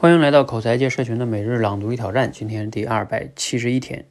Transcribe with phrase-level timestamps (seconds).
[0.00, 4.06] 欢迎来到口才界社群的每日朗读与挑战，今天是第二百七十一天。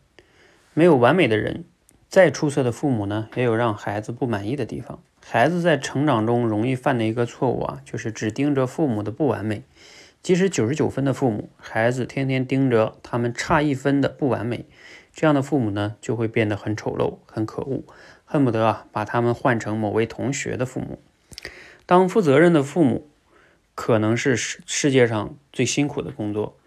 [0.76, 1.64] 没有完美的人，
[2.08, 5.00] 再出色的父母呢，也有让孩子不满意的地方。
[5.26, 9.64] 孩子在成长中容易犯的一个错误啊，就是只盯着父母的不完美。
[10.22, 14.66] 即使九十九分的父母，孩子天天盯着他们差一分的不完美，
[15.12, 17.84] 这样的父母呢，就会变得很丑陋、很可恶，
[18.26, 21.00] 恨不得啊把他们换成某位同学的父母。
[21.88, 23.08] 当负责任的父母。
[23.80, 26.58] 可能是世世界上最辛苦的工作，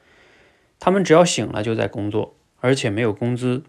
[0.81, 3.65] 他们只要醒了就在工作，而且没有工资，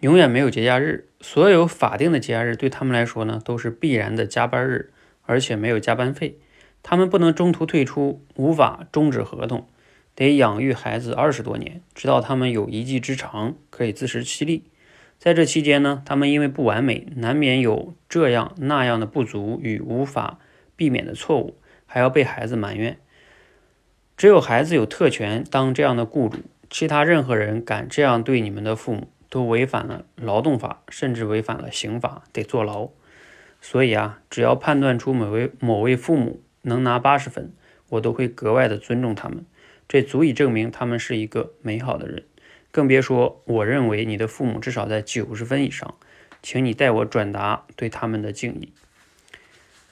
[0.00, 1.06] 永远没有节假日。
[1.20, 4.90] 所有法定的节假日对他们来说呢，都是必然的加班日，
[5.26, 6.38] 而且没有加班费。
[6.82, 9.68] 他们不能中途退出，无法终止合同，
[10.14, 14.64] 得养育孩子二十多年，直到他们有一技之长，可以自食其力。
[15.18, 20.38] 在这期间呢，他们因为不完美，难免有这样那样的不足与无法
[20.74, 21.58] 避免的错误。
[21.90, 22.98] 还要被孩子埋怨，
[24.14, 26.38] 只有孩子有特权当这样的雇主，
[26.68, 32.90] 其他任何人敢这样对你们的父母，都违反了劳动法，甚至违反了刑法，得坐牢。
[33.62, 37.52] 所以啊，只要判断出某位某位父母能拿八十分，
[37.88, 39.46] 我都会格外的尊重他们，
[39.88, 42.22] 这足以证明他们是一个美好的人。
[42.70, 45.94] 更别说我认为你的父母至少在九十分以上，
[46.42, 48.74] 请你代我转达对他们的敬意。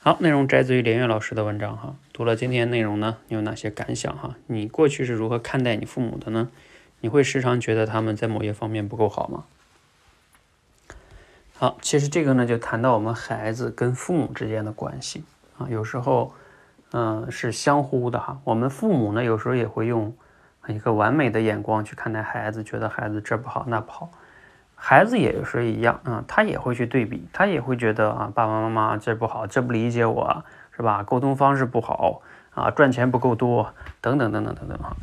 [0.06, 1.96] 好，内容摘自于连岳老师的文章哈。
[2.12, 4.36] 读了今天内容呢，你有哪些感想哈？
[4.46, 6.48] 你过去是如何看待你父母的呢？
[7.00, 9.42] 你会时常觉得他们在某些方面不够好吗？
[11.56, 15.24] 好，其实这个呢，就谈到我们孩子跟父母之间的关系
[15.58, 16.32] 啊，有时候，
[16.92, 18.40] 嗯，是相互的哈。
[18.44, 20.14] 我们父母呢，有时候也会用
[20.68, 24.08] 一个完美的眼光去看待孩子，觉得孩子这不好那不好。
[24.78, 30.44] 孩子也是一样啊，他也会去对比，他也会觉得啊，爸爸妈妈这不好，这不理解我，
[30.76, 31.02] 是吧？
[31.02, 32.22] 沟通方式不好
[32.54, 34.96] 啊，赚钱不够多，等等等等等等哈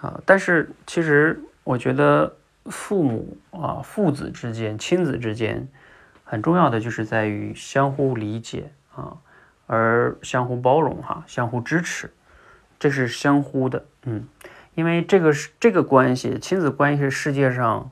[0.00, 0.20] 啊。
[0.24, 5.66] 但是其实我觉得父母啊，父子之间、亲子之间，
[6.22, 9.16] 很重要的就是在于相互理解啊，
[9.66, 12.12] 而相互包容哈，相互支持，
[12.78, 14.28] 这是相互的，嗯，
[14.74, 17.90] 因为这个是这个关系，亲子关系是世界上。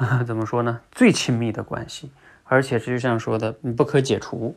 [0.26, 0.80] 怎么说呢？
[0.90, 2.10] 最亲密的关系，
[2.44, 4.56] 而且这就像说的，你不可解除，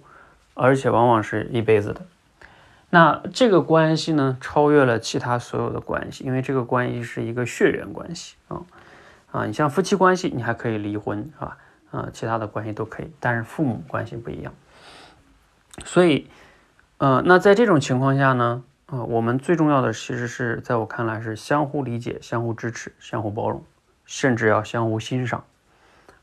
[0.53, 2.01] 而且往往是一辈子的。
[2.89, 8.61] 那这个关系呢，超越了其他所有的关系，因为这个关系是一个血缘关系啊
[9.31, 9.45] 啊！
[9.45, 11.57] 你像夫妻关系，你还可以离婚，是吧？
[11.91, 14.53] 啊，其他的关系都可以，但是父母关系不一样。
[15.83, 16.29] 所以，
[16.99, 23.61] 呃，那在这种情况下呢，啊，我们最重要的其实是在我看来是相互理解、相互支持、相互包容。
[24.05, 25.43] 甚至要相互欣赏，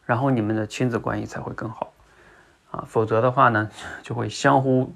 [0.05, 1.93] 然后你们的亲子关系才会更好
[2.71, 2.85] 啊！
[2.87, 3.71] 否则的话呢，
[4.03, 4.93] 就会相互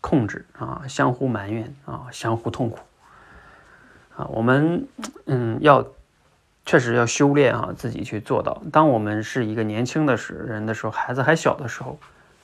[0.00, 2.78] 控制啊，相互埋怨啊，相互痛苦
[4.16, 4.26] 啊！
[4.30, 4.86] 我们
[5.26, 5.86] 嗯，要
[6.64, 8.62] 确实要修炼啊，自己去做到。
[8.70, 11.98] 当我们是一个年轻的时人的时候，孩子还小的时候，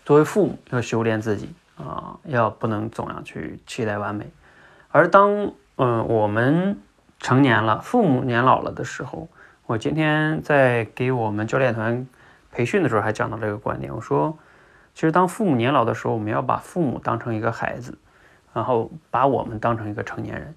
[0.05, 4.31] 作为父母要修炼自己啊，要不能总要去期待完美。
[4.91, 6.81] 而当嗯我们
[7.19, 9.29] 成年了，父母年老了的时候，
[9.67, 12.07] 我今天在给我们教练团
[12.53, 13.95] 培训的时候，还讲到这个观点。
[13.95, 14.37] 我说，
[14.95, 17.97] 其实当父母年老的时候，我们要把父母当成一个孩子，
[18.53, 20.55] 然后把我们当成一个成年人。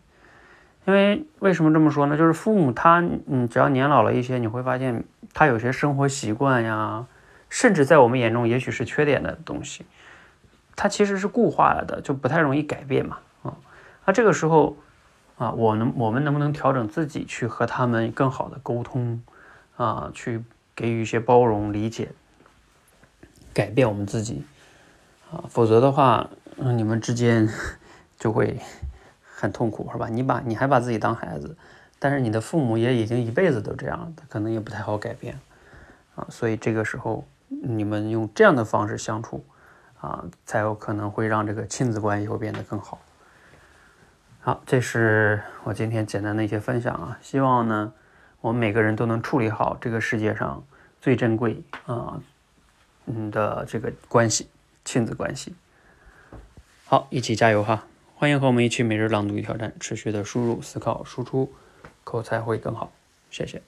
[0.86, 2.18] 因为为什么这么说呢？
[2.18, 7.06] 就是父母他，嗯，只要年老了一些，你会发现他有些生活习惯呀，
[7.50, 9.86] 甚至在我们眼中也许是缺点的东西，
[10.76, 13.20] 他其实是固化了的，就不太容易改变嘛。
[13.44, 13.56] 啊，
[14.06, 14.76] 那这个时候。
[15.38, 19.22] 啊，我能，我们能不能调整自己去和他们更好的沟通，
[19.76, 20.44] 啊，去
[20.76, 22.10] 给予一些包容、理解，
[23.54, 24.44] 改变我们自己，
[25.32, 27.48] 啊，否则的话，你们之间
[28.18, 28.60] 就会
[29.22, 30.08] 很痛苦，是吧？
[30.10, 31.56] 你把你还把自己当孩子，
[32.00, 35.40] 但是你的父母也已经一辈子都这样，他可能也不太好改变，
[36.16, 39.46] 啊，所以这个时候你们用这样的方式相处，
[40.02, 42.98] 啊，才有可能会让这个亲子关系会变得更好。
[44.48, 47.92] 好，这是我今天简单的一些分享啊，希望呢，
[48.40, 50.66] 我们每个人都能处理好这个世界上
[51.02, 52.22] 最珍贵啊，
[53.08, 54.48] 嗯的这个关系，
[54.86, 55.54] 亲子关系。
[56.86, 57.88] 好，一起加油哈！
[58.16, 61.52] 欢迎和我们一起每日朗读与挑战，持续的输入、思考、输出，
[62.06, 62.94] 口才会更好。
[63.30, 63.62] 谢谢。